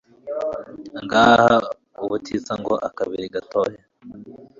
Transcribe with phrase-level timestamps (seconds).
[1.03, 1.57] ngahaha
[2.03, 3.77] ubutitsa ngo akabiri gatohe